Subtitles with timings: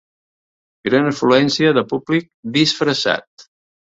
[0.87, 3.47] Gran afluència de públic disfressat.